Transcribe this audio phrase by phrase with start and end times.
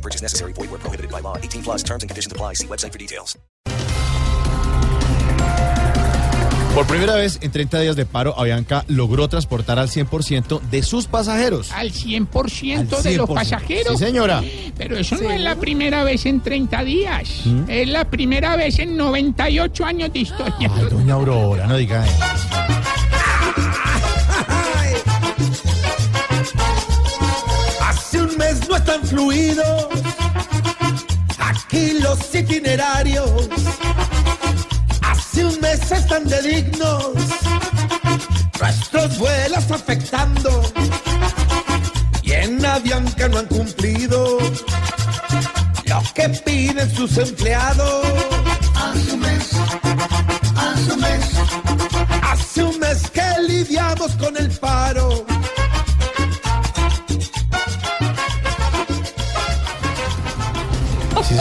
[0.00, 0.54] No purchase necessary.
[0.54, 1.36] Void where prohibited by law.
[1.36, 2.54] 18 plus terms and conditions apply.
[2.54, 3.36] See website for details.
[6.74, 11.06] Por primera vez en 30 días de paro, Avianca logró transportar al 100% de sus
[11.06, 11.70] pasajeros.
[11.72, 13.34] Al 100%, Al de los 100%.
[13.34, 13.98] pasajeros.
[13.98, 14.40] Sí, señora.
[14.78, 17.28] Pero eso no es la primera vez en 30 días.
[17.68, 20.70] Es la primera vez en 98 años de historia.
[20.74, 22.16] Ay, doña Aurora, no diga eso.
[27.82, 29.88] Hace un mes no están fluidos
[31.70, 33.48] aquí los itinerarios.
[35.02, 37.12] Hace un mes están de dignos
[38.60, 40.62] nuestros vuelos afectando.
[42.22, 44.38] Y en Avianca no han cumplido
[45.86, 48.06] lo que piden sus empleados.
[48.74, 49.50] Hace un mes,
[50.56, 51.24] hace un mes,
[52.22, 54.49] hace un mes que lidiamos con el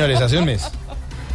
[0.00, 0.62] señores, hace un mes.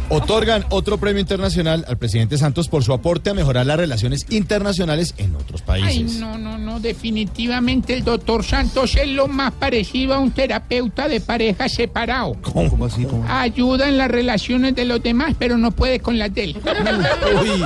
[0.08, 5.14] Otorgan otro premio internacional al presidente Santos por su aporte a mejorar las relaciones internacionales
[5.18, 6.20] en otros Ay, países.
[6.20, 6.78] no, no, no.
[6.78, 12.36] Definitivamente el doctor Santos es lo más parecido a un terapeuta de pareja separado.
[12.42, 13.04] ¿Cómo, así?
[13.04, 13.24] ¿Cómo?
[13.28, 16.56] Ayuda en las relaciones de los demás, pero no puede con las de él.
[17.42, 17.62] Uy.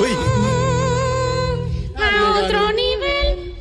[0.00, 0.12] Uy.
[1.98, 3.54] A otro nivel.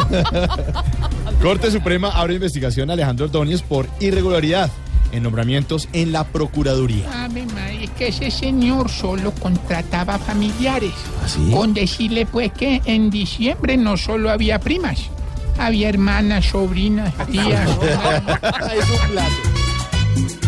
[1.41, 4.71] Corte Suprema abre investigación a Alejandro Ordóñez por irregularidad
[5.11, 7.25] en nombramientos en la Procuraduría.
[7.25, 10.93] Ave María, es que ese señor solo contrataba familiares.
[11.23, 11.51] ¿Así?
[11.51, 15.09] Con decirle pues que en diciembre no solo había primas,
[15.57, 17.69] había hermanas, sobrinas, tías.
[17.69, 20.46] es un plato.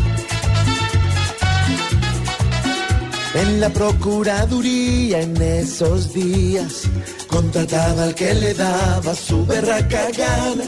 [3.36, 6.84] En la Procuraduría en esos días
[7.28, 10.64] contrataba al que le daba su berraca gana.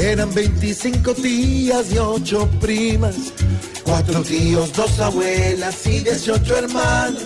[0.00, 3.16] Eran 25 tías y 8 primas,
[3.84, 7.24] cuatro tíos, dos abuelas y 18 hermanas.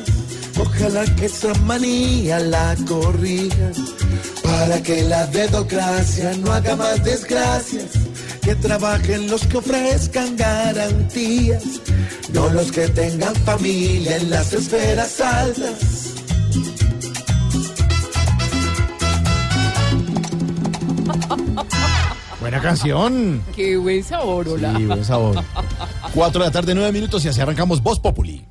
[0.59, 3.73] Ojalá que esa manía la corrijan
[4.43, 8.12] para que la dedocracia no haga más desgracias.
[8.43, 11.63] Que trabajen los que ofrezcan garantías,
[12.33, 16.15] no los que tengan familia en las esferas altas.
[22.41, 23.43] Buena canción.
[23.55, 24.75] Qué buen sabor, hola.
[24.77, 25.45] Sí, buen sabor.
[26.15, 28.45] Cuatro de la tarde, nueve minutos y así arrancamos Voz Populi.